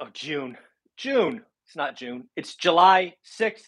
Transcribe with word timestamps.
Oh, 0.00 0.08
June. 0.12 0.56
June. 0.96 1.42
It's 1.66 1.76
not 1.76 1.96
June. 1.96 2.28
It's 2.36 2.54
July 2.54 3.14
6th. 3.40 3.62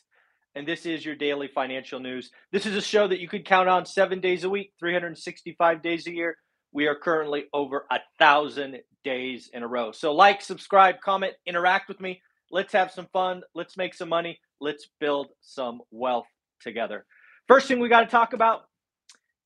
And 0.55 0.67
this 0.67 0.87
is 0.87 1.05
your 1.05 1.17
daily 1.17 1.49
financial 1.49 1.99
news. 1.99 2.31
This 2.53 2.67
is 2.67 2.77
a 2.77 2.83
show 2.83 3.09
that 3.09 3.21
you 3.21 3.29
could 3.29 3.45
count 3.45 3.69
on 3.69 3.85
seven 3.85 4.21
days 4.21 4.45
a 4.45 4.51
week, 4.51 4.73
365 4.79 5.83
days 5.83 6.07
a 6.07 6.13
year. 6.13 6.37
We 6.73 6.87
are 6.87 6.95
currently 6.95 7.45
over 7.53 7.85
a 7.91 7.99
thousand 8.19 8.79
days 9.03 9.51
in 9.53 9.65
a 9.65 9.69
row. 9.69 9.91
So, 9.91 10.13
like, 10.13 10.41
subscribe, 10.41 11.01
comment, 11.01 11.35
interact 11.47 11.89
with 11.89 12.01
me. 12.01 12.23
Let's 12.51 12.73
have 12.73 12.93
some 12.93 13.09
fun. 13.13 13.43
Let's 13.55 13.77
make 13.77 13.95
some 13.95 14.09
money. 14.09 14.39
Let's 14.61 14.89
build 15.01 15.29
some 15.41 15.81
wealth 15.91 16.27
together. 16.61 17.07
First 17.49 17.67
thing 17.67 17.81
we 17.81 17.89
got 17.89 18.03
to 18.03 18.07
talk 18.07 18.35
about 18.35 18.63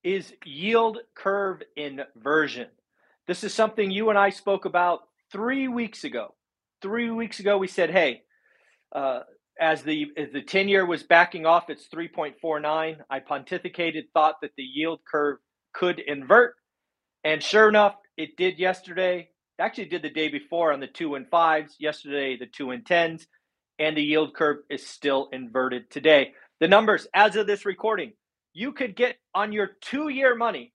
is 0.02 0.32
yield 0.44 0.98
curve 1.14 1.62
inversion. 1.76 2.68
This 3.26 3.42
is 3.42 3.54
something 3.54 3.90
you 3.90 4.10
and 4.10 4.18
I 4.18 4.30
spoke 4.30 4.66
about 4.66 5.00
three 5.32 5.68
weeks 5.68 6.04
ago. 6.04 6.34
Three 6.84 7.08
weeks 7.10 7.40
ago, 7.40 7.56
we 7.56 7.66
said, 7.66 7.90
hey, 7.90 8.24
uh, 8.94 9.20
as 9.58 9.82
the 9.84 10.08
as 10.18 10.28
the 10.34 10.42
10 10.42 10.68
year 10.68 10.84
was 10.84 11.02
backing 11.02 11.46
off 11.46 11.70
its 11.70 11.88
3.49 11.88 12.96
i 13.08 13.20
pontificated 13.20 14.02
thought 14.12 14.34
that 14.42 14.50
the 14.58 14.62
yield 14.62 15.00
curve 15.10 15.38
could 15.72 15.98
invert. 15.98 16.56
And 17.24 17.42
sure 17.42 17.70
enough 17.70 17.94
it 18.18 18.36
did 18.36 18.58
yesterday. 18.58 19.30
Actually 19.58 19.86
did 19.86 20.02
the 20.02 20.10
day 20.10 20.28
before 20.28 20.74
on 20.74 20.80
the 20.80 20.86
2 20.86 21.14
and 21.14 21.24
5s 21.30 21.70
yesterday 21.78 22.36
the 22.36 22.48
2 22.54 22.72
and 22.72 22.84
10s 22.84 23.22
and 23.78 23.96
the 23.96 24.02
yield 24.02 24.34
curve 24.34 24.58
is 24.68 24.86
still 24.86 25.30
inverted 25.32 25.90
today. 25.90 26.32
The 26.60 26.68
numbers 26.68 27.06
as 27.14 27.34
of 27.36 27.46
this 27.46 27.64
recording 27.64 28.12
you 28.52 28.72
could 28.72 28.94
get 28.94 29.16
on 29.34 29.54
your 29.54 29.70
2 29.80 30.10
year 30.10 30.36
money 30.36 30.74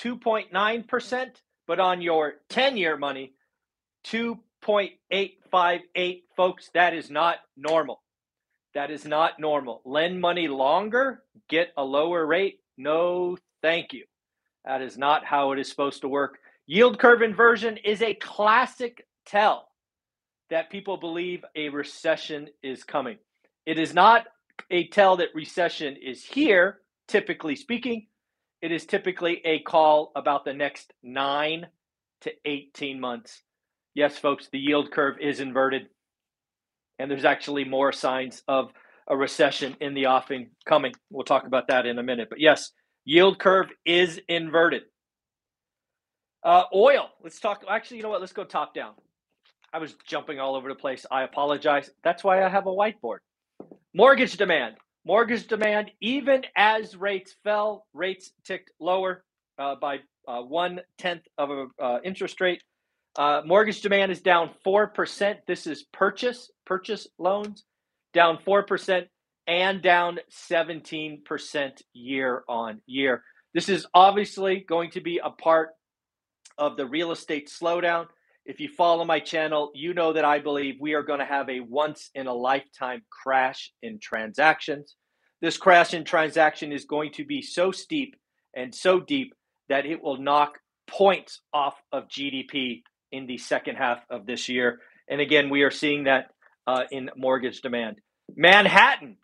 2.9% 0.00 1.28
but 1.68 1.78
on 1.78 2.02
your 2.02 2.32
10 2.48 2.76
year 2.76 2.96
money 2.96 3.34
2 4.04 4.36
0.858, 4.70 6.22
folks. 6.36 6.70
That 6.74 6.94
is 6.94 7.10
not 7.10 7.36
normal. 7.56 8.02
That 8.74 8.90
is 8.90 9.04
not 9.04 9.40
normal. 9.40 9.82
Lend 9.84 10.20
money 10.20 10.46
longer, 10.48 11.22
get 11.48 11.72
a 11.76 11.84
lower 11.84 12.24
rate. 12.24 12.60
No, 12.78 13.36
thank 13.62 13.92
you. 13.92 14.04
That 14.64 14.82
is 14.82 14.96
not 14.96 15.24
how 15.24 15.52
it 15.52 15.58
is 15.58 15.68
supposed 15.68 16.02
to 16.02 16.08
work. 16.08 16.38
Yield 16.66 16.98
curve 16.98 17.22
inversion 17.22 17.78
is 17.78 18.00
a 18.00 18.14
classic 18.14 19.06
tell 19.26 19.68
that 20.50 20.70
people 20.70 20.96
believe 20.96 21.44
a 21.56 21.68
recession 21.68 22.48
is 22.62 22.84
coming. 22.84 23.18
It 23.66 23.78
is 23.78 23.92
not 23.92 24.26
a 24.70 24.86
tell 24.88 25.16
that 25.16 25.34
recession 25.34 25.96
is 25.96 26.24
here, 26.24 26.80
typically 27.08 27.56
speaking. 27.56 28.06
It 28.62 28.70
is 28.70 28.84
typically 28.86 29.40
a 29.44 29.60
call 29.60 30.12
about 30.14 30.44
the 30.44 30.52
next 30.52 30.92
nine 31.02 31.66
to 32.20 32.32
18 32.44 33.00
months. 33.00 33.42
Yes, 33.94 34.18
folks, 34.18 34.48
the 34.52 34.58
yield 34.58 34.90
curve 34.92 35.16
is 35.20 35.40
inverted, 35.40 35.88
and 36.98 37.10
there's 37.10 37.24
actually 37.24 37.64
more 37.64 37.92
signs 37.92 38.42
of 38.48 38.70
a 39.08 39.16
recession 39.16 39.76
in 39.80 39.94
the 39.94 40.06
offing 40.06 40.50
coming. 40.66 40.92
We'll 41.10 41.24
talk 41.24 41.46
about 41.46 41.68
that 41.68 41.86
in 41.86 41.98
a 41.98 42.02
minute. 42.02 42.28
But 42.30 42.40
yes, 42.40 42.70
yield 43.04 43.38
curve 43.38 43.68
is 43.84 44.20
inverted. 44.28 44.82
Uh, 46.44 46.64
oil. 46.74 47.10
Let's 47.22 47.40
talk. 47.40 47.64
Actually, 47.68 47.98
you 47.98 48.02
know 48.04 48.10
what? 48.10 48.20
Let's 48.20 48.32
go 48.32 48.44
top 48.44 48.74
down. 48.74 48.94
I 49.72 49.78
was 49.78 49.94
jumping 50.06 50.40
all 50.40 50.54
over 50.56 50.68
the 50.68 50.74
place. 50.74 51.06
I 51.10 51.22
apologize. 51.22 51.90
That's 52.02 52.24
why 52.24 52.44
I 52.44 52.48
have 52.48 52.66
a 52.66 52.70
whiteboard. 52.70 53.18
Mortgage 53.94 54.36
demand. 54.36 54.76
Mortgage 55.04 55.46
demand, 55.46 55.90
even 56.00 56.42
as 56.56 56.96
rates 56.96 57.34
fell, 57.42 57.86
rates 57.94 58.32
ticked 58.44 58.70
lower 58.80 59.24
uh, 59.58 59.74
by 59.76 59.98
uh, 60.28 60.42
one 60.42 60.80
tenth 60.98 61.22
of 61.38 61.50
an 61.50 61.70
uh, 61.82 61.98
interest 62.04 62.40
rate. 62.40 62.62
Uh, 63.16 63.42
mortgage 63.44 63.80
demand 63.80 64.12
is 64.12 64.20
down 64.20 64.50
4%. 64.64 65.36
This 65.46 65.66
is 65.66 65.84
purchase, 65.92 66.50
purchase 66.64 67.08
loans, 67.18 67.64
down 68.14 68.38
4% 68.46 69.06
and 69.46 69.82
down 69.82 70.18
17% 70.30 71.82
year 71.92 72.44
on 72.48 72.80
year. 72.86 73.24
This 73.52 73.68
is 73.68 73.86
obviously 73.94 74.64
going 74.68 74.90
to 74.92 75.00
be 75.00 75.20
a 75.22 75.30
part 75.30 75.70
of 76.56 76.76
the 76.76 76.86
real 76.86 77.10
estate 77.10 77.50
slowdown. 77.50 78.06
If 78.46 78.60
you 78.60 78.68
follow 78.68 79.04
my 79.04 79.18
channel, 79.18 79.72
you 79.74 79.92
know 79.92 80.12
that 80.12 80.24
I 80.24 80.38
believe 80.38 80.76
we 80.80 80.94
are 80.94 81.02
going 81.02 81.18
to 81.18 81.24
have 81.24 81.48
a 81.48 81.60
once 81.60 82.10
in 82.14 82.26
a 82.26 82.34
lifetime 82.34 83.02
crash 83.10 83.72
in 83.82 83.98
transactions. 83.98 84.94
This 85.40 85.56
crash 85.56 85.94
in 85.94 86.04
transaction 86.04 86.72
is 86.72 86.84
going 86.84 87.12
to 87.14 87.24
be 87.24 87.42
so 87.42 87.72
steep 87.72 88.14
and 88.54 88.74
so 88.74 89.00
deep 89.00 89.34
that 89.68 89.86
it 89.86 90.02
will 90.02 90.18
knock 90.18 90.58
points 90.86 91.40
off 91.52 91.74
of 91.92 92.08
GDP 92.08 92.82
in 93.12 93.26
the 93.26 93.38
second 93.38 93.76
half 93.76 94.04
of 94.10 94.26
this 94.26 94.48
year. 94.48 94.80
And 95.08 95.20
again, 95.20 95.50
we 95.50 95.62
are 95.62 95.70
seeing 95.70 96.04
that 96.04 96.30
uh, 96.66 96.84
in 96.90 97.10
mortgage 97.16 97.60
demand. 97.60 98.00
Manhattan. 98.36 99.16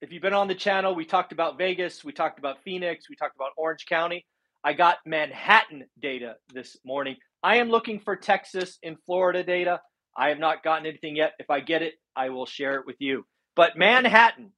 If 0.00 0.12
you've 0.12 0.22
been 0.22 0.34
on 0.34 0.48
the 0.48 0.54
channel, 0.54 0.94
we 0.94 1.04
talked 1.04 1.32
about 1.32 1.56
Vegas, 1.56 2.04
we 2.04 2.12
talked 2.12 2.38
about 2.38 2.62
Phoenix, 2.62 3.08
we 3.08 3.16
talked 3.16 3.36
about 3.36 3.50
Orange 3.56 3.86
County. 3.86 4.26
I 4.62 4.72
got 4.72 4.98
Manhattan 5.06 5.84
data 6.00 6.36
this 6.52 6.76
morning. 6.84 7.16
I 7.42 7.56
am 7.56 7.68
looking 7.68 8.00
for 8.00 8.16
Texas 8.16 8.78
and 8.82 8.96
Florida 9.04 9.42
data. 9.42 9.80
I 10.16 10.28
have 10.28 10.38
not 10.38 10.62
gotten 10.62 10.86
anything 10.86 11.16
yet. 11.16 11.32
If 11.38 11.50
I 11.50 11.60
get 11.60 11.82
it, 11.82 11.94
I 12.16 12.30
will 12.30 12.46
share 12.46 12.76
it 12.76 12.86
with 12.86 12.96
you. 12.98 13.26
But 13.56 13.76
Manhattan, 13.76 14.52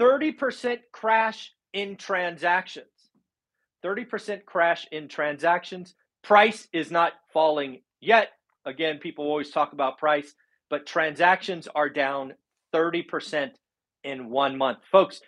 30% 0.00 0.78
crash 0.92 1.52
in 1.72 1.96
transactions. 1.96 2.86
30% 3.84 4.44
crash 4.46 4.86
in 4.90 5.08
transactions. 5.08 5.94
Price 6.24 6.66
is 6.72 6.90
not 6.90 7.12
falling 7.32 7.82
yet. 8.00 8.30
Again, 8.64 8.98
people 8.98 9.26
always 9.26 9.50
talk 9.50 9.72
about 9.72 9.98
price, 9.98 10.34
but 10.70 10.86
transactions 10.86 11.68
are 11.74 11.90
down 11.90 12.32
30% 12.74 13.50
in 14.02 14.30
one 14.30 14.56
month. 14.56 14.78
Folks, 14.90 15.20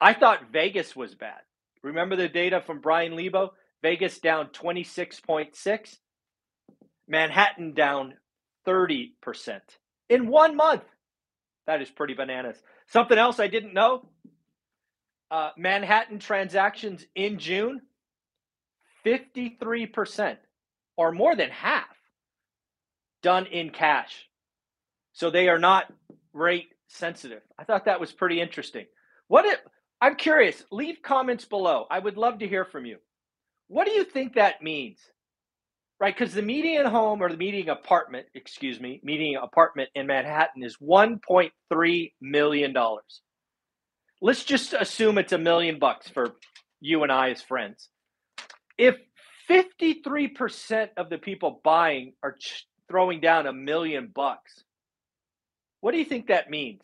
I 0.00 0.14
thought 0.14 0.50
Vegas 0.52 0.96
was 0.96 1.14
bad. 1.14 1.40
Remember 1.82 2.16
the 2.16 2.28
data 2.28 2.62
from 2.64 2.80
Brian 2.80 3.14
Lebo? 3.14 3.52
Vegas 3.82 4.18
down 4.18 4.46
26.6, 4.48 5.96
Manhattan 7.06 7.74
down 7.74 8.14
30% 8.66 9.12
in 10.08 10.26
one 10.26 10.56
month. 10.56 10.82
That 11.66 11.82
is 11.82 11.90
pretty 11.90 12.14
bananas. 12.14 12.56
Something 12.88 13.18
else 13.18 13.38
I 13.38 13.46
didn't 13.46 13.74
know 13.74 14.08
uh, 15.30 15.50
Manhattan 15.56 16.18
transactions 16.18 17.04
in 17.14 17.38
June 17.38 17.82
53% 19.08 20.36
or 20.96 21.12
more 21.12 21.34
than 21.34 21.50
half 21.50 21.86
done 23.22 23.46
in 23.46 23.70
cash. 23.70 24.28
So 25.12 25.30
they 25.30 25.48
are 25.48 25.58
not 25.58 25.92
rate 26.32 26.68
sensitive. 26.88 27.42
I 27.58 27.64
thought 27.64 27.86
that 27.86 28.00
was 28.00 28.12
pretty 28.12 28.40
interesting. 28.40 28.86
What 29.26 29.46
it, 29.46 29.58
I'm 30.00 30.16
curious, 30.16 30.62
leave 30.70 31.02
comments 31.02 31.44
below. 31.44 31.86
I 31.90 31.98
would 31.98 32.16
love 32.16 32.40
to 32.40 32.48
hear 32.48 32.64
from 32.64 32.86
you. 32.86 32.98
What 33.68 33.86
do 33.86 33.92
you 33.92 34.04
think 34.04 34.34
that 34.34 34.62
means? 34.62 34.98
Right, 36.00 36.14
because 36.16 36.32
the 36.32 36.42
median 36.42 36.86
home 36.86 37.20
or 37.20 37.28
the 37.28 37.36
median 37.36 37.70
apartment, 37.70 38.26
excuse 38.34 38.78
me, 38.78 39.00
median 39.02 39.42
apartment 39.42 39.90
in 39.96 40.06
Manhattan 40.06 40.62
is 40.62 40.76
$1.3 40.76 42.12
million. 42.20 42.74
Let's 44.22 44.44
just 44.44 44.74
assume 44.74 45.18
it's 45.18 45.32
a 45.32 45.38
million 45.38 45.80
bucks 45.80 46.08
for 46.08 46.36
you 46.80 47.02
and 47.02 47.10
I 47.10 47.30
as 47.30 47.42
friends 47.42 47.88
if 48.78 48.96
53% 49.50 50.90
of 50.96 51.10
the 51.10 51.18
people 51.18 51.60
buying 51.64 52.14
are 52.22 52.32
ch- 52.32 52.66
throwing 52.88 53.20
down 53.20 53.46
a 53.46 53.52
million 53.52 54.10
bucks, 54.14 54.64
what 55.80 55.92
do 55.92 55.98
you 55.98 56.04
think 56.04 56.28
that 56.28 56.50
means? 56.50 56.82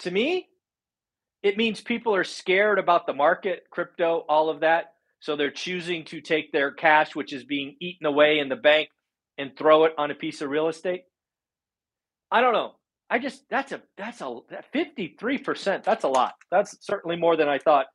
To 0.00 0.10
me, 0.10 0.48
it 1.42 1.56
means 1.56 1.80
people 1.80 2.14
are 2.14 2.24
scared 2.24 2.78
about 2.78 3.06
the 3.06 3.12
market, 3.14 3.64
crypto, 3.70 4.24
all 4.28 4.50
of 4.50 4.60
that. 4.60 4.94
So 5.20 5.36
they're 5.36 5.50
choosing 5.50 6.04
to 6.06 6.20
take 6.20 6.52
their 6.52 6.72
cash, 6.72 7.14
which 7.14 7.32
is 7.32 7.44
being 7.44 7.76
eaten 7.80 8.06
away 8.06 8.38
in 8.40 8.48
the 8.48 8.56
bank, 8.56 8.88
and 9.38 9.56
throw 9.56 9.84
it 9.84 9.94
on 9.98 10.10
a 10.10 10.14
piece 10.14 10.40
of 10.42 10.50
real 10.50 10.68
estate. 10.68 11.04
I 12.30 12.40
don't 12.40 12.52
know. 12.52 12.72
I 13.10 13.18
just 13.18 13.44
that's 13.50 13.72
a 13.72 13.82
that's 13.96 14.20
a 14.20 14.38
53%. 14.74 15.84
That's 15.84 16.04
a 16.04 16.08
lot. 16.08 16.34
That's 16.50 16.76
certainly 16.84 17.16
more 17.16 17.36
than 17.36 17.48
I 17.48 17.58
thought. 17.58 17.86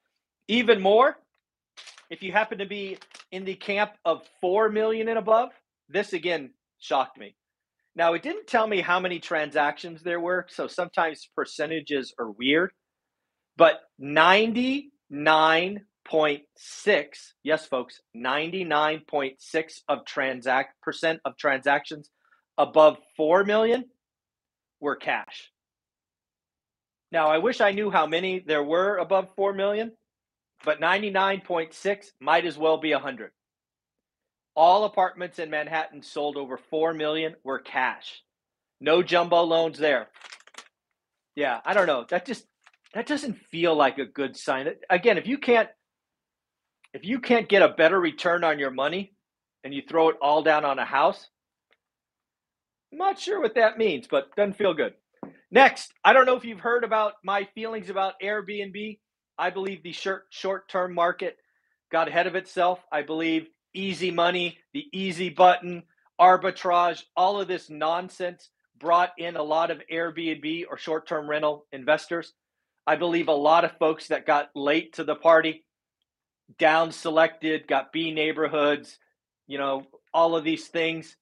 Even 0.48 0.82
more, 0.82 1.18
if 2.10 2.24
you 2.24 2.32
happen 2.32 2.60
to 2.60 2.66
be 2.66 2.98
in 3.32 3.46
the 3.46 3.56
camp 3.56 3.92
of 4.06 4.22
4 4.42 4.70
million 4.70 5.08
and 5.10 5.18
above, 5.18 5.50
this 5.90 6.14
again 6.14 6.52
shocked 6.80 7.18
me. 7.18 7.36
Now, 7.96 8.14
it 8.14 8.22
didn't 8.22 8.48
tell 8.48 8.68
me 8.68 8.82
how 8.82 9.00
many 9.00 9.20
transactions 9.20 10.04
there 10.04 10.20
were, 10.20 10.46
so 10.50 10.68
sometimes 10.68 11.30
percentages 11.36 12.14
are 12.20 12.30
weird, 12.30 12.72
but 13.58 13.80
99.6, 14.00 15.82
yes 17.44 17.66
folks, 17.66 18.00
99.6 18.16 19.82
of 19.90 20.06
transact 20.06 20.80
percent 20.84 21.20
of 21.26 21.38
transactions 21.38 22.12
above 22.58 22.98
4 23.18 23.44
million 23.46 23.86
were 24.80 24.96
cash. 24.96 25.52
Now, 27.12 27.30
I 27.30 27.40
wish 27.40 27.62
I 27.62 27.72
knew 27.72 27.90
how 27.90 28.06
many 28.06 28.40
there 28.40 28.64
were 28.64 28.98
above 28.98 29.34
4 29.36 29.54
million 29.54 29.94
but 30.66 30.82
99.6 30.82 32.06
might 32.22 32.46
as 32.46 32.58
well 32.58 32.78
be 32.80 32.94
100. 32.94 33.32
all 34.56 34.86
apartments 34.86 35.40
in 35.40 35.50
Manhattan 35.50 36.02
sold 36.02 36.38
over 36.38 36.58
4 36.58 36.94
million 36.94 37.36
were 37.44 37.60
cash. 37.60 38.24
No 38.82 39.04
jumbo 39.04 39.44
loans 39.44 39.78
there. 39.80 40.10
Yeah, 41.36 41.60
I 41.66 41.74
don't 41.74 41.88
know. 41.88 42.06
That 42.10 42.26
just 42.26 42.46
that 42.94 43.08
doesn't 43.08 43.38
feel 43.52 43.76
like 43.76 44.00
a 44.00 44.06
good 44.06 44.38
sign. 44.38 44.70
Again, 44.90 45.18
if 45.18 45.28
you 45.28 45.38
can't 45.38 45.70
if 46.94 47.06
you 47.06 47.20
can't 47.20 47.50
get 47.50 47.62
a 47.62 47.70
better 47.70 48.00
return 48.00 48.44
on 48.44 48.60
your 48.60 48.72
money 48.72 49.14
and 49.64 49.74
you 49.74 49.84
throw 49.88 50.10
it 50.10 50.18
all 50.22 50.44
down 50.44 50.66
on 50.66 50.80
a 50.80 50.86
house, 50.86 51.30
I'm 52.92 52.98
not 53.00 53.20
sure 53.20 53.42
what 53.42 53.56
that 53.56 53.78
means, 53.78 54.08
but 54.10 54.36
doesn't 54.36 54.58
feel 54.58 54.74
good. 54.74 54.94
Next, 55.52 55.94
I 56.04 56.14
don't 56.14 56.26
know 56.26 56.38
if 56.38 56.46
you've 56.46 56.60
heard 56.60 56.84
about 56.84 57.14
my 57.24 57.48
feelings 57.56 57.90
about 57.90 58.16
Airbnb. 58.24 59.00
I 59.38 59.50
believe 59.50 59.84
the 59.84 59.92
short 59.92 60.26
short 60.30 60.70
term 60.70 60.94
market 60.94 61.38
got 61.92 62.08
ahead 62.08 62.28
of 62.28 62.36
itself. 62.36 62.80
I 62.92 63.02
believe 63.02 63.48
easy 63.74 64.12
money, 64.12 64.58
the 64.74 64.88
easy 64.92 65.30
button, 65.30 65.84
arbitrage, 66.20 67.04
all 67.16 67.40
of 67.40 67.48
this 67.48 67.70
nonsense 67.70 68.50
brought 68.80 69.12
in 69.18 69.36
a 69.36 69.44
lot 69.44 69.72
of 69.72 69.82
Airbnb 69.92 70.66
or 70.70 70.78
short 70.78 71.08
term 71.08 71.30
rental 71.30 71.66
investors. 71.72 72.34
I 72.86 72.96
believe 72.96 73.28
a 73.28 73.34
lot 73.34 73.66
of 73.66 73.78
folks 73.78 74.08
that 74.08 74.26
got 74.26 74.50
late 74.56 74.94
to 74.94 75.04
the 75.04 75.16
party, 75.16 75.66
down 76.58 76.92
selected, 76.92 77.68
got 77.68 77.92
B 77.92 78.12
neighborhoods, 78.12 78.98
you 79.46 79.58
know, 79.58 79.86
all 80.14 80.36
of 80.36 80.44
these 80.44 80.68
things. 80.68 81.16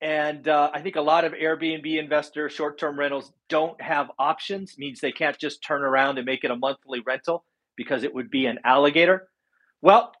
And 0.00 0.46
uh, 0.46 0.70
I 0.72 0.80
think 0.80 0.96
a 0.96 1.00
lot 1.00 1.24
of 1.24 1.32
Airbnb 1.32 1.98
investors, 1.98 2.52
short 2.52 2.78
term 2.78 2.98
rentals, 2.98 3.32
don't 3.48 3.80
have 3.80 4.10
options, 4.18 4.78
means 4.78 5.00
they 5.00 5.12
can't 5.12 5.38
just 5.38 5.62
turn 5.62 5.82
around 5.82 6.18
and 6.18 6.26
make 6.26 6.44
it 6.44 6.50
a 6.50 6.56
monthly 6.56 7.00
rental 7.00 7.44
because 7.76 8.04
it 8.04 8.14
would 8.14 8.30
be 8.30 8.46
an 8.46 8.58
alligator. 8.64 9.28
Well, 9.82 10.12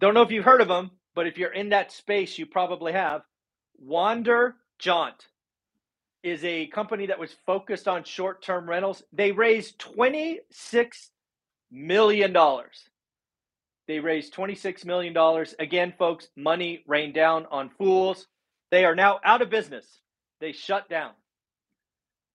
don't 0.00 0.14
know 0.14 0.22
if 0.22 0.30
you've 0.30 0.44
heard 0.44 0.60
of 0.60 0.68
them, 0.68 0.90
but 1.14 1.26
if 1.26 1.38
you're 1.38 1.52
in 1.52 1.70
that 1.70 1.92
space, 1.92 2.38
you 2.38 2.44
probably 2.46 2.92
have. 2.92 3.22
Wander 3.78 4.56
Jaunt 4.78 5.28
is 6.22 6.44
a 6.44 6.66
company 6.66 7.06
that 7.06 7.18
was 7.18 7.34
focused 7.46 7.88
on 7.88 8.04
short 8.04 8.42
term 8.42 8.68
rentals. 8.68 9.02
They 9.12 9.32
raised 9.32 9.78
$26 9.78 10.40
million. 11.70 12.36
They 13.86 14.00
raised 14.00 14.34
$26 14.34 14.84
million. 14.84 15.16
Again, 15.58 15.94
folks, 15.98 16.28
money 16.36 16.82
rained 16.86 17.14
down 17.14 17.46
on 17.50 17.70
fools. 17.70 18.26
They 18.70 18.84
are 18.84 18.94
now 18.94 19.20
out 19.24 19.42
of 19.42 19.50
business. 19.50 19.86
They 20.40 20.52
shut 20.52 20.88
down. 20.88 21.12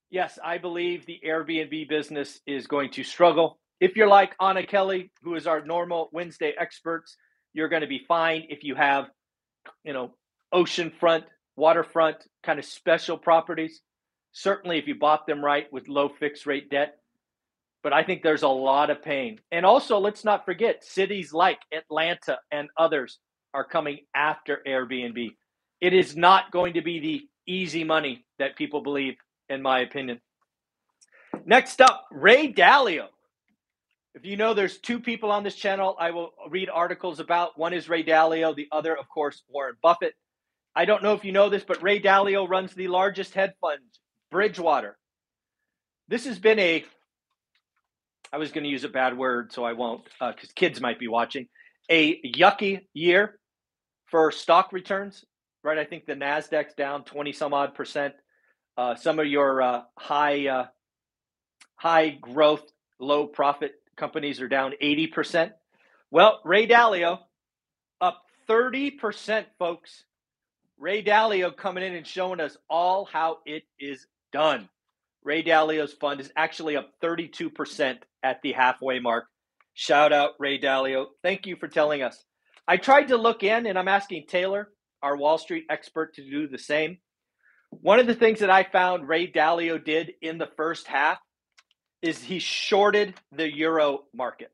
Yes, 0.09 0.37
I 0.43 0.57
believe 0.57 1.05
the 1.05 1.19
Airbnb 1.25 1.87
business 1.87 2.39
is 2.45 2.67
going 2.67 2.91
to 2.91 3.03
struggle. 3.03 3.59
If 3.79 3.95
you're 3.95 4.07
like 4.07 4.35
Anna 4.41 4.65
Kelly, 4.65 5.11
who 5.23 5.35
is 5.35 5.47
our 5.47 5.63
normal 5.65 6.09
Wednesday 6.11 6.53
experts, 6.57 7.15
you're 7.53 7.69
going 7.69 7.81
to 7.81 7.87
be 7.87 8.03
fine 8.07 8.45
if 8.49 8.63
you 8.63 8.75
have, 8.75 9.05
you 9.83 9.93
know, 9.93 10.11
oceanfront, 10.53 11.23
waterfront 11.55 12.17
kind 12.43 12.59
of 12.59 12.65
special 12.65 13.17
properties. 13.17 13.81
Certainly, 14.33 14.79
if 14.79 14.87
you 14.87 14.95
bought 14.95 15.27
them 15.27 15.43
right 15.43 15.71
with 15.71 15.87
low 15.87 16.09
fixed 16.09 16.45
rate 16.45 16.69
debt. 16.69 16.97
But 17.83 17.93
I 17.93 18.03
think 18.03 18.21
there's 18.21 18.43
a 18.43 18.47
lot 18.47 18.89
of 18.89 19.03
pain. 19.03 19.39
And 19.51 19.65
also, 19.65 19.97
let's 19.97 20.23
not 20.23 20.45
forget 20.45 20.83
cities 20.83 21.33
like 21.33 21.59
Atlanta 21.73 22.37
and 22.51 22.69
others 22.77 23.19
are 23.53 23.65
coming 23.65 23.99
after 24.13 24.61
Airbnb. 24.67 25.35
It 25.81 25.93
is 25.93 26.15
not 26.15 26.51
going 26.51 26.75
to 26.75 26.81
be 26.81 26.99
the 26.99 27.27
easy 27.47 27.83
money 27.83 28.23
that 28.37 28.55
people 28.55 28.81
believe, 28.81 29.15
in 29.49 29.61
my 29.61 29.79
opinion. 29.79 30.21
Next 31.45 31.81
up, 31.81 32.05
Ray 32.11 32.53
Dalio. 32.53 33.07
If 34.13 34.25
you 34.25 34.37
know 34.37 34.53
there's 34.53 34.77
two 34.77 34.99
people 34.99 35.31
on 35.31 35.43
this 35.43 35.55
channel 35.55 35.95
I 35.99 36.11
will 36.11 36.33
read 36.49 36.69
articles 36.69 37.19
about. 37.19 37.57
One 37.57 37.73
is 37.73 37.89
Ray 37.89 38.03
Dalio, 38.03 38.55
the 38.55 38.67
other, 38.71 38.95
of 38.95 39.09
course, 39.09 39.41
Warren 39.49 39.75
Buffett. 39.81 40.13
I 40.75 40.85
don't 40.85 41.01
know 41.01 41.13
if 41.13 41.25
you 41.25 41.31
know 41.31 41.49
this, 41.49 41.63
but 41.63 41.81
Ray 41.81 41.99
Dalio 41.99 42.47
runs 42.47 42.73
the 42.73 42.87
largest 42.87 43.33
hedge 43.33 43.51
fund, 43.59 43.79
Bridgewater. 44.29 44.97
This 46.07 46.25
has 46.25 46.37
been 46.39 46.59
a, 46.59 46.85
I 48.31 48.37
was 48.37 48.51
going 48.51 48.65
to 48.65 48.69
use 48.69 48.83
a 48.83 48.89
bad 48.89 49.17
word, 49.17 49.51
so 49.51 49.63
I 49.63 49.73
won't, 49.73 50.03
because 50.03 50.49
uh, 50.49 50.53
kids 50.55 50.79
might 50.79 50.99
be 50.99 51.07
watching, 51.07 51.47
a 51.89 52.21
yucky 52.21 52.81
year 52.93 53.39
for 54.05 54.31
stock 54.31 54.71
returns, 54.73 55.25
right? 55.63 55.77
I 55.77 55.85
think 55.85 56.05
the 56.05 56.13
NASDAQ's 56.13 56.73
down 56.73 57.03
20 57.03 57.31
some 57.33 57.53
odd 57.53 57.75
percent. 57.75 58.13
Uh, 58.77 58.95
some 58.95 59.19
of 59.19 59.27
your 59.27 59.61
uh, 59.61 59.81
high, 59.97 60.47
uh, 60.47 60.65
high 61.75 62.09
growth, 62.09 62.63
low 62.99 63.27
profit 63.27 63.73
companies 63.97 64.41
are 64.41 64.47
down 64.47 64.73
80%. 64.81 65.51
Well, 66.09 66.41
Ray 66.43 66.67
Dalio 66.67 67.19
up 67.99 68.23
30%, 68.49 69.45
folks. 69.59 70.05
Ray 70.77 71.03
Dalio 71.03 71.55
coming 71.55 71.83
in 71.83 71.95
and 71.95 72.07
showing 72.07 72.39
us 72.39 72.57
all 72.69 73.05
how 73.05 73.37
it 73.45 73.63
is 73.79 74.07
done. 74.33 74.67
Ray 75.23 75.43
Dalio's 75.43 75.93
fund 75.93 76.19
is 76.19 76.31
actually 76.35 76.75
up 76.75 76.91
32% 77.03 77.99
at 78.23 78.41
the 78.41 78.53
halfway 78.53 78.99
mark. 78.99 79.25
Shout 79.73 80.11
out 80.11 80.31
Ray 80.39 80.59
Dalio. 80.59 81.07
Thank 81.21 81.45
you 81.45 81.55
for 81.55 81.67
telling 81.67 82.01
us. 82.01 82.23
I 82.67 82.77
tried 82.77 83.09
to 83.09 83.17
look 83.17 83.43
in 83.43 83.65
and 83.67 83.77
I'm 83.77 83.87
asking 83.87 84.25
Taylor, 84.27 84.69
our 85.01 85.15
Wall 85.17 85.37
Street 85.37 85.65
expert, 85.69 86.15
to 86.15 86.29
do 86.29 86.47
the 86.47 86.57
same. 86.57 86.97
One 87.69 87.99
of 87.99 88.07
the 88.07 88.15
things 88.15 88.39
that 88.39 88.49
I 88.49 88.63
found 88.63 89.07
Ray 89.07 89.31
Dalio 89.31 89.83
did 89.83 90.13
in 90.21 90.37
the 90.37 90.49
first 90.57 90.87
half 90.87 91.19
is 92.01 92.21
he 92.21 92.39
shorted 92.39 93.13
the 93.31 93.51
euro 93.51 94.03
market. 94.13 94.51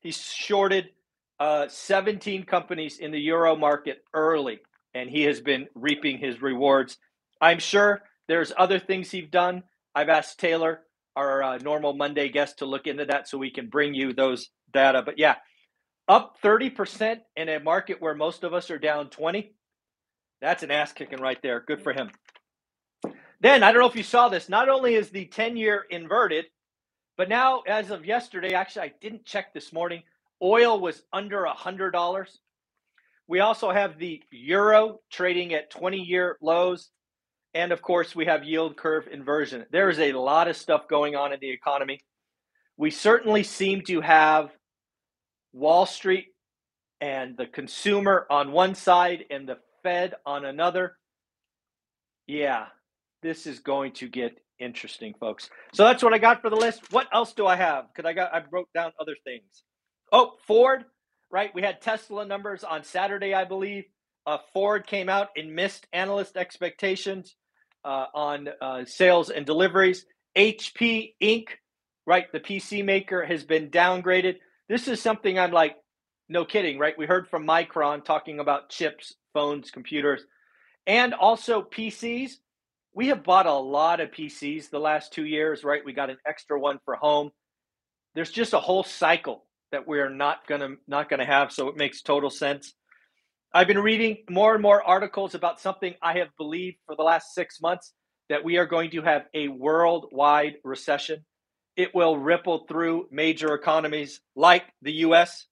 He 0.00 0.12
shorted 0.12 0.90
uh, 1.38 1.68
17 1.68 2.44
companies 2.44 2.98
in 2.98 3.12
the 3.12 3.20
euro 3.20 3.54
market 3.54 4.02
early, 4.12 4.60
and 4.94 5.08
he 5.08 5.22
has 5.22 5.40
been 5.40 5.68
reaping 5.74 6.18
his 6.18 6.42
rewards. 6.42 6.98
I'm 7.40 7.58
sure 7.58 8.02
there's 8.28 8.52
other 8.56 8.78
things 8.78 9.10
he's 9.10 9.28
done. 9.28 9.62
I've 9.94 10.08
asked 10.08 10.38
Taylor, 10.38 10.80
our 11.16 11.42
uh, 11.42 11.58
normal 11.58 11.92
Monday 11.92 12.28
guest, 12.28 12.58
to 12.58 12.66
look 12.66 12.86
into 12.86 13.04
that 13.06 13.28
so 13.28 13.38
we 13.38 13.50
can 13.50 13.68
bring 13.68 13.94
you 13.94 14.12
those 14.12 14.50
data. 14.72 15.02
But 15.02 15.18
yeah, 15.18 15.36
up 16.08 16.36
30% 16.42 17.20
in 17.36 17.48
a 17.48 17.60
market 17.60 18.00
where 18.00 18.14
most 18.14 18.44
of 18.44 18.54
us 18.54 18.70
are 18.70 18.78
down 18.78 19.10
20. 19.10 19.54
That's 20.40 20.62
an 20.62 20.70
ass 20.70 20.92
kicking 20.92 21.20
right 21.20 21.40
there. 21.42 21.60
Good 21.60 21.82
for 21.82 21.92
him. 21.92 22.10
Then, 23.40 23.62
I 23.62 23.72
don't 23.72 23.80
know 23.80 23.88
if 23.88 23.96
you 23.96 24.02
saw 24.02 24.28
this, 24.28 24.48
not 24.48 24.68
only 24.68 24.94
is 24.94 25.10
the 25.10 25.26
10 25.26 25.56
year 25.56 25.84
inverted, 25.90 26.46
but 27.16 27.28
now, 27.28 27.60
as 27.66 27.90
of 27.90 28.04
yesterday, 28.04 28.54
actually, 28.54 28.82
I 28.82 28.92
didn't 29.00 29.24
check 29.24 29.52
this 29.52 29.72
morning, 29.72 30.02
oil 30.42 30.80
was 30.80 31.02
under 31.12 31.44
$100. 31.44 32.26
We 33.28 33.40
also 33.40 33.70
have 33.70 33.98
the 33.98 34.22
euro 34.30 35.00
trading 35.10 35.54
at 35.54 35.70
20 35.70 35.98
year 35.98 36.36
lows. 36.42 36.90
And 37.54 37.72
of 37.72 37.82
course, 37.82 38.14
we 38.14 38.26
have 38.26 38.44
yield 38.44 38.76
curve 38.76 39.08
inversion. 39.10 39.66
There 39.70 39.90
is 39.90 39.98
a 39.98 40.12
lot 40.12 40.48
of 40.48 40.56
stuff 40.56 40.88
going 40.88 41.16
on 41.16 41.32
in 41.32 41.40
the 41.40 41.50
economy. 41.50 42.00
We 42.76 42.90
certainly 42.90 43.42
seem 43.42 43.82
to 43.82 44.00
have 44.00 44.50
Wall 45.52 45.86
Street 45.86 46.28
and 47.00 47.36
the 47.36 47.46
consumer 47.46 48.26
on 48.30 48.52
one 48.52 48.74
side 48.74 49.24
and 49.30 49.48
the 49.48 49.58
Fed 49.82 50.14
on 50.26 50.44
another. 50.44 50.96
Yeah, 52.26 52.66
this 53.22 53.46
is 53.46 53.60
going 53.60 53.92
to 53.94 54.08
get 54.08 54.38
interesting, 54.58 55.14
folks. 55.18 55.50
So 55.72 55.84
that's 55.84 56.02
what 56.02 56.14
I 56.14 56.18
got 56.18 56.42
for 56.42 56.50
the 56.50 56.56
list. 56.56 56.92
What 56.92 57.08
else 57.12 57.32
do 57.32 57.46
I 57.46 57.56
have? 57.56 57.86
Because 57.88 58.08
I 58.08 58.12
got 58.12 58.32
I 58.34 58.42
wrote 58.50 58.68
down 58.74 58.92
other 59.00 59.16
things. 59.24 59.62
Oh, 60.12 60.32
Ford, 60.46 60.84
right? 61.30 61.54
We 61.54 61.62
had 61.62 61.80
Tesla 61.80 62.26
numbers 62.26 62.64
on 62.64 62.84
Saturday, 62.84 63.34
I 63.34 63.44
believe. 63.44 63.84
Uh, 64.26 64.38
Ford 64.52 64.86
came 64.86 65.08
out 65.08 65.28
and 65.36 65.54
missed 65.54 65.86
analyst 65.92 66.36
expectations 66.36 67.34
uh, 67.84 68.06
on 68.14 68.48
uh, 68.60 68.84
sales 68.84 69.30
and 69.30 69.46
deliveries. 69.46 70.04
HP 70.36 71.14
Inc., 71.22 71.48
right? 72.06 72.26
The 72.32 72.40
PC 72.40 72.84
maker 72.84 73.24
has 73.24 73.44
been 73.44 73.70
downgraded. 73.70 74.36
This 74.68 74.88
is 74.88 75.00
something 75.00 75.38
I'm 75.38 75.52
like, 75.52 75.76
no 76.30 76.46
kidding, 76.46 76.78
right? 76.78 76.96
We 76.96 77.04
heard 77.04 77.28
from 77.28 77.46
Micron 77.46 78.04
talking 78.04 78.40
about 78.40 78.70
chips, 78.70 79.14
phones, 79.34 79.70
computers, 79.70 80.24
and 80.86 81.12
also 81.12 81.62
PCs 81.62 82.36
we 82.92 83.08
have 83.08 83.22
bought 83.22 83.46
a 83.46 83.52
lot 83.52 84.00
of 84.00 84.10
PCs 84.10 84.70
the 84.70 84.80
last 84.80 85.12
two 85.12 85.24
years, 85.24 85.62
right? 85.64 85.84
We 85.84 85.92
got 85.92 86.10
an 86.10 86.18
extra 86.26 86.58
one 86.58 86.80
for 86.84 86.96
home. 86.96 87.30
There's 88.14 88.30
just 88.30 88.52
a 88.52 88.60
whole 88.60 88.82
cycle 88.82 89.46
that 89.70 89.86
we're 89.86 90.10
not 90.10 90.46
gonna 90.48 90.70
not 90.88 91.08
gonna 91.08 91.24
have, 91.24 91.52
so 91.52 91.68
it 91.68 91.76
makes 91.76 92.02
total 92.02 92.30
sense. 92.30 92.74
I've 93.54 93.68
been 93.68 93.78
reading 93.78 94.18
more 94.28 94.54
and 94.54 94.62
more 94.62 94.82
articles 94.82 95.34
about 95.34 95.60
something 95.60 95.94
I 96.02 96.18
have 96.18 96.28
believed 96.36 96.78
for 96.86 96.96
the 96.96 97.02
last 97.02 97.34
six 97.34 97.60
months 97.60 97.92
that 98.28 98.44
we 98.44 98.58
are 98.58 98.66
going 98.66 98.90
to 98.90 99.02
have 99.02 99.26
a 99.34 99.48
worldwide 99.48 100.54
recession. 100.64 101.24
It 101.76 101.94
will 101.94 102.16
ripple 102.16 102.66
through 102.68 103.08
major 103.10 103.54
economies 103.54 104.20
like 104.36 104.64
the 104.82 104.92
US, 105.06 105.46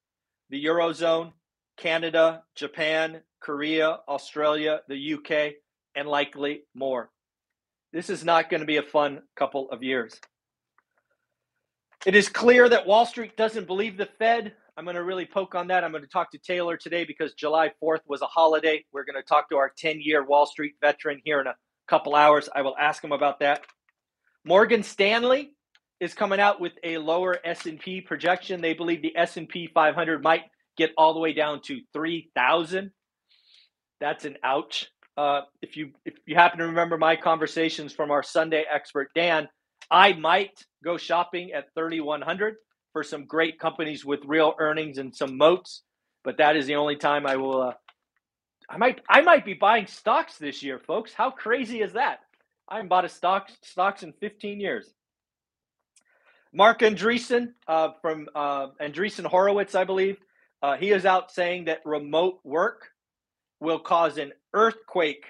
the 0.51 0.65
Eurozone, 0.65 1.33
Canada, 1.77 2.43
Japan, 2.55 3.21
Korea, 3.41 3.99
Australia, 4.09 4.81
the 4.89 5.15
UK, 5.15 5.55
and 5.95 6.09
likely 6.09 6.63
more. 6.75 7.11
This 7.93 8.11
is 8.11 8.25
not 8.25 8.51
going 8.51 8.61
to 8.61 8.67
be 8.67 8.77
a 8.77 8.83
fun 8.83 9.23
couple 9.37 9.71
of 9.71 9.83
years. 9.83 10.21
It 12.07 12.15
is 12.15 12.29
clear 12.29 12.69
that 12.69 12.87
Wall 12.87 13.07
Street 13.07 13.37
doesn't 13.37 13.67
believe 13.67 13.97
the 13.97 14.09
Fed. 14.19 14.55
I'm 14.77 14.85
going 14.85 14.97
to 14.97 15.03
really 15.03 15.27
poke 15.27 15.55
on 15.55 15.67
that. 15.69 15.83
I'm 15.83 15.91
going 15.91 16.05
to 16.05 16.09
talk 16.09 16.31
to 16.33 16.39
Taylor 16.39 16.77
today 16.77 17.05
because 17.05 17.35
July 17.35 17.73
4th 17.83 18.01
was 18.07 18.23
a 18.23 18.27
holiday. 18.27 18.85
We're 18.93 19.05
going 19.05 19.21
to 19.21 19.27
talk 19.27 19.49
to 19.51 19.57
our 19.57 19.73
10 19.77 20.01
year 20.01 20.25
Wall 20.25 20.47
Street 20.47 20.75
veteran 20.81 21.21
here 21.25 21.41
in 21.41 21.49
a 21.49 21.57
couple 21.89 22.15
hours. 22.15 22.49
I 22.55 22.63
will 22.63 22.77
ask 22.77 23.03
him 23.03 23.13
about 23.13 23.41
that. 23.41 23.65
Morgan 24.45 24.83
Stanley 24.83 25.55
is 26.01 26.15
coming 26.15 26.41
out 26.41 26.61
with 26.61 26.73
a 26.85 26.99
lower 26.99 27.39
S&P 27.45 28.01
projection. 28.01 28.61
They 28.61 28.75
believe 28.75 29.03
the 29.03 29.17
S&P 29.17 29.69
500 29.73 30.23
might 30.23 30.45
get 30.77 30.93
all 30.97 31.13
the 31.13 31.21
way 31.21 31.33
down 31.33 31.61
to 31.63 31.81
3,000. 31.93 32.91
That's 34.01 34.25
an 34.25 34.37
ouch. 34.45 34.87
Uh, 35.17 35.41
if 35.63 35.77
you 35.77 35.91
if 36.05 36.15
you 36.27 36.37
happen 36.37 36.61
to 36.61 36.67
remember 36.67 36.97
my 36.97 37.17
conversations 37.17 37.93
from 37.93 38.13
our 38.13 38.23
Sunday 38.23 38.65
expert 38.73 39.09
Dan, 39.17 39.49
I 39.91 40.13
might 40.13 40.65
go 40.85 40.97
shopping 40.97 41.51
at 41.53 41.75
3,100 41.75 42.55
for 42.93 43.03
some 43.03 43.27
great 43.27 43.59
companies 43.59 44.05
with 44.05 44.21
real 44.25 44.55
earnings 44.61 44.99
and 44.99 45.13
some 45.15 45.37
moats. 45.37 45.83
But 46.23 46.39
that 46.39 46.57
is 46.57 46.67
the 46.67 46.77
only 46.77 46.95
time 46.95 47.27
I 47.27 47.35
will. 47.35 47.63
Uh, 47.63 47.73
I 48.71 48.77
might 48.77 49.01
I 49.09 49.23
might 49.23 49.45
be 49.45 49.55
buying 49.55 49.89
stocks 49.89 50.39
this 50.39 50.63
year, 50.63 50.79
folks. 50.79 51.13
How 51.13 51.33
crazy 51.33 51.83
is 51.83 51.95
that? 51.95 52.21
I 52.69 52.77
haven't 52.77 52.89
bought 52.89 53.05
a 53.05 53.09
stock 53.09 53.49
stocks 53.65 54.05
in 54.05 54.13
15 54.21 54.61
years. 54.61 54.95
Marc 56.53 56.81
Andreessen 56.81 57.53
uh, 57.67 57.91
from 58.01 58.29
uh, 58.35 58.69
Andreessen 58.81 59.27
Horowitz, 59.27 59.75
I 59.75 59.85
believe, 59.85 60.17
uh, 60.63 60.77
he 60.77 60.91
is 60.91 61.05
out 61.05 61.31
saying 61.31 61.67
that 61.67 61.81
remote 61.85 62.41
work 62.45 62.89
will 63.61 63.79
cause 63.79 64.19
an 64.19 64.33
earthquake 64.55 65.25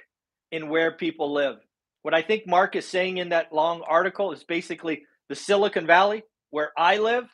in 0.53 0.69
where 0.69 0.93
people 0.93 1.33
live. 1.33 1.57
What 2.03 2.15
I 2.15 2.23
think 2.23 2.47
Marc 2.47 2.77
is 2.77 2.87
saying 2.87 3.19
in 3.19 3.31
that 3.31 3.53
long 3.53 3.83
article 3.87 4.33
is 4.33 4.45
basically 4.45 5.03
the 5.29 5.35
Silicon 5.35 5.87
Valley, 5.87 6.23
where 6.51 6.73
I 6.77 6.99
live, 6.99 7.25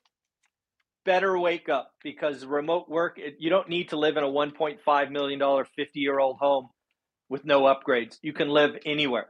better 1.04 1.38
wake 1.38 1.68
up 1.68 1.92
because 2.02 2.44
remote 2.44 2.88
work, 2.88 3.20
you 3.38 3.50
don't 3.50 3.68
need 3.68 3.90
to 3.90 3.96
live 3.96 4.16
in 4.16 4.24
a 4.24 4.28
$1.5 4.28 5.10
million 5.10 5.64
50 5.76 6.00
year 6.00 6.18
old 6.18 6.38
home 6.38 6.68
with 7.28 7.44
no 7.44 7.62
upgrades. 7.62 8.18
You 8.22 8.32
can 8.32 8.48
live 8.48 8.76
anywhere. 8.86 9.28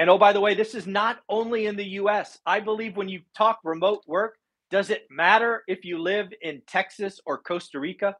And 0.00 0.08
oh, 0.08 0.16
by 0.16 0.32
the 0.32 0.40
way, 0.40 0.54
this 0.54 0.74
is 0.74 0.86
not 0.86 1.20
only 1.28 1.66
in 1.66 1.76
the 1.76 1.84
US. 2.00 2.38
I 2.46 2.60
believe 2.60 2.96
when 2.96 3.10
you 3.10 3.20
talk 3.36 3.58
remote 3.62 4.00
work, 4.06 4.38
does 4.70 4.88
it 4.88 5.06
matter 5.10 5.62
if 5.68 5.84
you 5.84 5.98
live 5.98 6.32
in 6.40 6.62
Texas 6.66 7.20
or 7.26 7.36
Costa 7.36 7.78
Rica? 7.78 8.16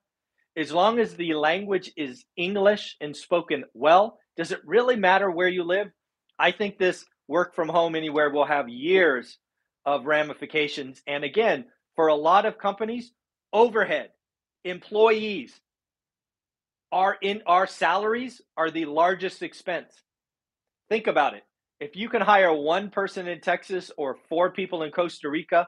As 0.59 0.73
long 0.73 0.99
as 0.99 1.15
the 1.15 1.33
language 1.33 1.91
is 1.97 2.27
English 2.37 2.99
and 3.01 3.17
spoken 3.17 3.65
well, 3.73 4.19
does 4.37 4.53
it 4.53 4.61
really 4.67 4.97
matter 4.97 5.31
where 5.31 5.49
you 5.49 5.65
live? 5.65 5.89
I 6.39 6.51
think 6.51 6.77
this 6.77 7.07
work 7.29 7.55
from 7.55 7.71
home 7.71 7.95
anywhere 7.95 8.29
will 8.29 8.45
have 8.45 8.69
years 8.69 9.39
of 9.87 10.05
ramifications. 10.05 11.01
And 11.07 11.25
again, 11.25 11.65
for 11.97 12.09
a 12.09 12.15
lot 12.15 12.45
of 12.45 12.59
companies, 12.59 13.11
overhead, 13.55 14.11
employees, 14.67 15.59
are 16.93 17.17
in 17.23 17.41
our 17.47 17.67
salaries 17.67 18.43
are 18.59 18.71
the 18.71 18.85
largest 18.85 19.43
expense. 19.43 19.95
Think 20.91 21.07
about 21.07 21.33
it. 21.33 21.45
If 21.81 21.97
you 21.97 22.11
can 22.11 22.21
hire 22.21 22.53
one 22.53 22.91
person 22.91 23.27
in 23.27 23.41
Texas 23.41 23.91
or 23.97 24.19
four 24.29 24.51
people 24.51 24.83
in 24.83 24.91
Costa 24.91 25.31
Rica, 25.31 25.67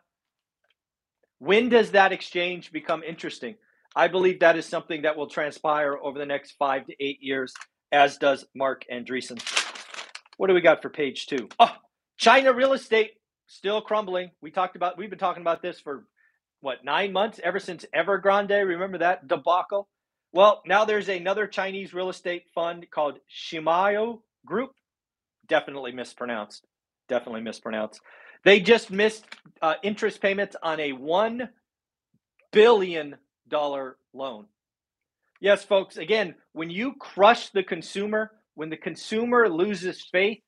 when 1.38 1.70
does 1.70 1.92
that 1.92 2.12
exchange 2.12 2.70
become 2.70 3.02
interesting? 3.02 3.54
I 3.96 4.08
believe 4.08 4.40
that 4.40 4.58
is 4.58 4.66
something 4.66 5.02
that 5.02 5.16
will 5.16 5.28
transpire 5.28 5.96
over 5.96 6.18
the 6.18 6.26
next 6.26 6.52
five 6.58 6.86
to 6.86 6.94
eight 7.00 7.22
years, 7.22 7.54
as 7.90 8.18
does 8.18 8.44
Marc 8.54 8.84
Andreessen. 8.92 9.40
What 10.36 10.48
do 10.48 10.54
we 10.54 10.60
got 10.60 10.82
for 10.82 10.90
page 10.90 11.28
two? 11.28 11.48
Oh, 11.58 11.74
China 12.18 12.52
real 12.52 12.74
estate 12.74 13.12
still 13.46 13.80
crumbling. 13.80 14.32
We 14.42 14.50
talked 14.50 14.76
about 14.76 14.98
we've 14.98 15.10
been 15.10 15.18
talking 15.18 15.42
about 15.42 15.62
this 15.62 15.80
for 15.80 16.04
what 16.60 16.84
nine 16.84 17.14
months 17.14 17.40
ever 17.42 17.58
since 17.58 17.86
Evergrande. 17.94 18.66
Remember 18.66 18.98
that 18.98 19.28
debacle? 19.28 19.88
Well, 20.32 20.62
now 20.66 20.84
there's 20.84 21.08
another 21.08 21.46
Chinese 21.46 21.94
real 21.94 22.10
estate 22.10 22.44
fund 22.54 22.86
called 22.90 23.18
Shimayo 23.30 24.20
Group. 24.44 24.72
Definitely 25.48 25.92
mispronounced. 25.92 26.64
Definitely 27.08 27.42
mispronounced. 27.42 28.00
They 28.44 28.60
just 28.60 28.90
missed 28.90 29.24
uh, 29.60 29.74
interest 29.82 30.20
payments 30.20 30.56
on 30.62 30.80
a 30.80 30.92
one 30.92 31.48
billion 32.52 33.16
dollar 33.48 33.96
loan. 34.12 34.46
Yes, 35.40 35.64
folks, 35.64 35.96
again, 35.96 36.36
when 36.52 36.70
you 36.70 36.94
crush 36.98 37.50
the 37.50 37.62
consumer, 37.62 38.30
when 38.54 38.70
the 38.70 38.76
consumer 38.76 39.48
loses 39.48 40.06
faith, 40.12 40.38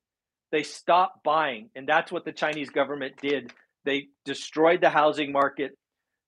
they 0.52 0.62
stop 0.62 1.22
buying. 1.24 1.70
And 1.74 1.88
that's 1.88 2.12
what 2.12 2.24
the 2.24 2.32
Chinese 2.32 2.70
government 2.70 3.14
did. 3.20 3.52
They 3.84 4.08
destroyed 4.24 4.80
the 4.80 4.90
housing 4.90 5.32
market. 5.32 5.76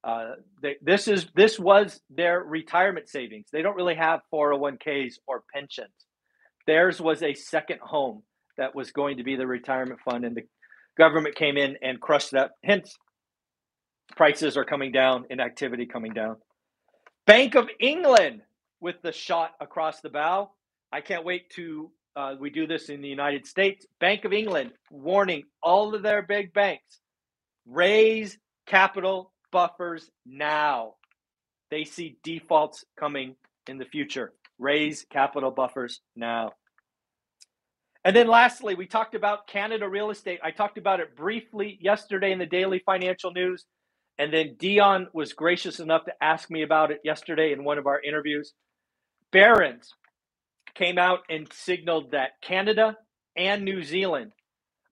Uh, 0.03 0.33
they, 0.63 0.77
this 0.83 1.09
is 1.09 1.27
this 1.35 1.59
was 1.59 2.01
their 2.11 2.41
retirement 2.41 3.09
savings. 3.09 3.47
They 3.53 3.63
don't 3.63 3.77
really 3.77 3.95
have 3.95 4.21
401ks 4.33 5.15
or 5.27 5.43
pensions. 5.53 5.89
Theirs 6.67 7.01
was 7.01 7.23
a 7.23 7.35
second 7.35 7.81
home 7.81 8.23
that 8.59 8.75
was 8.75 8.91
going 8.91 9.19
to 9.19 9.25
be 9.25 9.37
the 9.37 9.47
retirement 9.47 10.01
fund, 10.01 10.25
and 10.25 10.37
the 10.37 10.43
government 10.99 11.35
came 11.35 11.57
in 11.57 11.77
and 11.83 12.01
crushed 12.01 12.33
that. 12.33 12.53
Hence, 12.65 12.97
prices 14.17 14.57
are 14.57 14.65
coming 14.65 14.93
down 14.93 15.25
and 15.31 15.41
activity 15.41 15.87
coming 15.87 16.13
down. 16.13 16.37
Bank 17.27 17.55
of 17.55 17.69
England 17.81 18.43
with 18.81 18.97
the 19.03 19.13
shot 19.13 19.53
across 19.61 20.01
the 20.01 20.11
bow. 20.11 20.51
I 20.93 21.01
can't 21.01 21.25
wait 21.25 21.51
to 21.51 21.91
uh, 22.17 22.35
we 22.41 22.49
do 22.49 22.67
this 22.67 22.89
in 22.89 23.03
the 23.03 23.09
United 23.09 23.47
States. 23.47 23.87
Bank 24.01 24.25
of 24.25 24.33
England 24.33 24.73
warning 24.91 25.43
all 25.63 25.95
of 25.95 26.03
their 26.03 26.23
big 26.23 26.53
banks 26.55 27.01
raise 27.67 28.39
capital 28.67 29.33
buffers 29.53 30.11
now. 30.25 30.95
They 31.71 31.85
see 31.85 32.17
defaults 32.25 32.85
coming 32.99 33.37
in 33.69 33.77
the 33.77 33.85
future. 33.85 34.33
Raise 34.59 35.05
capital 35.11 35.51
buffers 35.51 36.01
now. 36.15 36.53
And 38.07 38.15
then 38.15 38.29
lastly, 38.29 38.77
we 38.77 38.87
talked 38.87 39.17
about 39.17 39.49
Canada 39.49 39.89
real 39.89 40.11
estate. 40.11 40.39
I 40.41 40.53
talked 40.53 40.79
about 40.79 41.01
it 41.01 41.17
briefly 41.17 41.77
yesterday 41.81 42.31
in 42.31 42.39
the 42.39 42.47
daily 42.47 42.81
financial 42.87 43.33
news. 43.33 43.65
And 44.17 44.33
then 44.33 44.55
Dion 44.61 45.09
was 45.13 45.33
gracious 45.33 45.81
enough 45.81 46.05
to 46.05 46.13
ask 46.23 46.49
me 46.49 46.63
about 46.63 46.93
it 46.93 47.01
yesterday 47.03 47.51
in 47.51 47.65
one 47.65 47.79
of 47.79 47.89
our 47.89 48.01
interviews. 48.01 48.53
Barron's 49.33 49.91
came 50.77 50.99
out 50.99 51.23
and 51.29 51.53
signaled 51.53 52.13
that 52.13 52.41
Canada 52.41 52.97
and 53.37 53.65
New 53.65 53.83
Zealand 53.83 54.31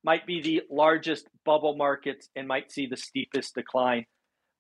might 0.03 0.27
be 0.27 0.43
the 0.43 0.63
largest 0.69 1.29
bubble 1.45 1.77
markets 1.77 2.29
and 2.35 2.49
might 2.49 2.73
see 2.73 2.89
the 2.89 2.97
steepest 2.97 3.55
decline. 3.55 4.07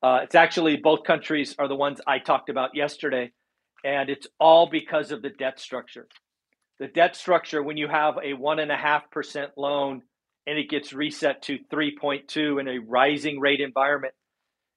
Uh, 0.00 0.20
it's 0.22 0.36
actually 0.36 0.76
both 0.76 1.02
countries 1.02 1.56
are 1.58 1.66
the 1.66 1.74
ones 1.74 2.00
I 2.06 2.20
talked 2.20 2.50
about 2.50 2.76
yesterday, 2.76 3.32
and 3.84 4.08
it's 4.08 4.28
all 4.38 4.70
because 4.70 5.10
of 5.10 5.22
the 5.22 5.30
debt 5.30 5.58
structure. 5.58 6.06
The 6.80 6.88
debt 6.88 7.16
structure, 7.16 7.62
when 7.62 7.76
you 7.76 7.88
have 7.88 8.16
a 8.22 8.34
one 8.34 8.58
and 8.58 8.72
a 8.72 8.76
half 8.76 9.10
percent 9.10 9.52
loan 9.56 10.02
and 10.46 10.58
it 10.58 10.68
gets 10.68 10.92
reset 10.92 11.42
to 11.42 11.58
3.2 11.72 12.60
in 12.60 12.68
a 12.68 12.78
rising 12.78 13.40
rate 13.40 13.60
environment, 13.60 14.14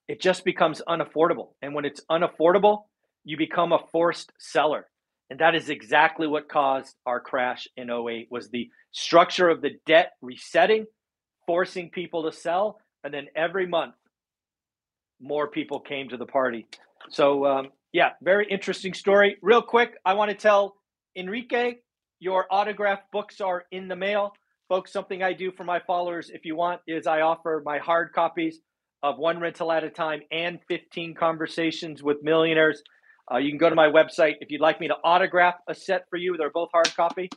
it 0.06 0.20
just 0.20 0.44
becomes 0.44 0.80
unaffordable. 0.88 1.48
And 1.60 1.74
when 1.74 1.84
it's 1.84 2.00
unaffordable, 2.10 2.84
you 3.24 3.36
become 3.36 3.72
a 3.72 3.84
forced 3.92 4.32
seller. 4.38 4.86
And 5.30 5.40
that 5.40 5.54
is 5.54 5.68
exactly 5.68 6.26
what 6.26 6.48
caused 6.48 6.94
our 7.04 7.20
crash 7.20 7.68
in 7.76 7.90
08 7.90 8.28
was 8.30 8.48
the 8.48 8.70
structure 8.92 9.48
of 9.48 9.60
the 9.60 9.72
debt 9.84 10.12
resetting, 10.22 10.86
forcing 11.46 11.90
people 11.90 12.24
to 12.24 12.32
sell, 12.32 12.78
and 13.04 13.12
then 13.12 13.26
every 13.36 13.66
month 13.66 13.94
more 15.20 15.48
people 15.48 15.80
came 15.80 16.08
to 16.08 16.16
the 16.16 16.26
party. 16.26 16.66
So 17.10 17.44
um, 17.44 17.68
yeah, 17.92 18.10
very 18.22 18.46
interesting 18.48 18.94
story. 18.94 19.36
Real 19.42 19.62
quick, 19.62 19.94
I 20.04 20.14
want 20.14 20.30
to 20.30 20.36
tell 20.36 20.76
Enrique, 21.16 21.74
your 22.20 22.46
autograph 22.50 23.00
books 23.12 23.40
are 23.40 23.64
in 23.70 23.88
the 23.88 23.96
mail. 23.96 24.34
Folks, 24.68 24.92
something 24.92 25.22
I 25.22 25.32
do 25.32 25.50
for 25.52 25.64
my 25.64 25.80
followers, 25.86 26.30
if 26.30 26.44
you 26.44 26.56
want, 26.56 26.80
is 26.86 27.06
I 27.06 27.22
offer 27.22 27.62
my 27.64 27.78
hard 27.78 28.12
copies 28.12 28.60
of 29.02 29.18
One 29.18 29.40
Rental 29.40 29.72
at 29.72 29.84
a 29.84 29.90
Time 29.90 30.20
and 30.30 30.58
15 30.68 31.14
Conversations 31.14 32.02
with 32.02 32.22
Millionaires. 32.22 32.82
Uh, 33.32 33.38
you 33.38 33.50
can 33.50 33.58
go 33.58 33.70
to 33.70 33.76
my 33.76 33.86
website 33.88 34.34
if 34.40 34.50
you'd 34.50 34.60
like 34.60 34.80
me 34.80 34.88
to 34.88 34.96
autograph 35.04 35.54
a 35.68 35.74
set 35.74 36.04
for 36.10 36.16
you. 36.16 36.36
They're 36.36 36.50
both 36.50 36.70
hard 36.72 36.94
copy. 36.94 37.30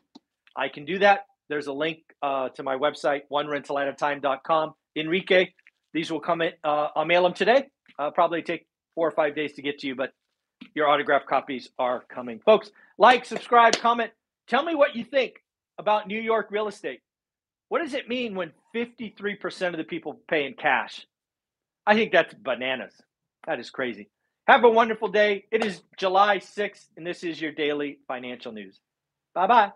I 0.55 0.69
can 0.69 0.85
do 0.85 0.99
that. 0.99 1.25
There's 1.49 1.67
a 1.67 1.73
link 1.73 1.99
uh, 2.21 2.49
to 2.49 2.63
my 2.63 2.75
website, 2.75 3.21
onerentalatatime.com. 3.31 4.73
Enrique, 4.95 5.53
these 5.93 6.11
will 6.11 6.19
come 6.19 6.41
in. 6.41 6.53
Uh, 6.63 6.87
I'll 6.95 7.05
mail 7.05 7.23
them 7.23 7.33
today. 7.33 7.67
Uh, 7.99 8.09
probably 8.11 8.41
take 8.41 8.67
four 8.95 9.07
or 9.07 9.11
five 9.11 9.35
days 9.35 9.53
to 9.53 9.61
get 9.61 9.79
to 9.79 9.87
you, 9.87 9.95
but 9.95 10.13
your 10.75 10.87
autograph 10.87 11.25
copies 11.25 11.69
are 11.77 12.03
coming. 12.13 12.39
Folks, 12.45 12.71
like, 12.97 13.25
subscribe, 13.25 13.73
comment. 13.73 14.11
Tell 14.51 14.65
me 14.65 14.75
what 14.75 14.97
you 14.97 15.05
think 15.05 15.35
about 15.77 16.07
New 16.09 16.19
York 16.19 16.47
real 16.51 16.67
estate. 16.67 16.99
What 17.69 17.81
does 17.81 17.93
it 17.93 18.09
mean 18.09 18.35
when 18.35 18.51
53% 18.75 19.67
of 19.67 19.77
the 19.77 19.85
people 19.85 20.19
pay 20.29 20.45
in 20.45 20.55
cash? 20.55 21.07
I 21.87 21.95
think 21.95 22.11
that's 22.11 22.33
bananas. 22.33 22.93
That 23.47 23.61
is 23.61 23.69
crazy. 23.69 24.09
Have 24.47 24.65
a 24.65 24.69
wonderful 24.69 25.07
day. 25.07 25.45
It 25.53 25.63
is 25.63 25.81
July 25.97 26.39
6th, 26.39 26.85
and 26.97 27.07
this 27.07 27.23
is 27.23 27.39
your 27.39 27.53
daily 27.53 27.99
financial 28.09 28.51
news. 28.51 28.77
Bye 29.33 29.47
bye. 29.47 29.71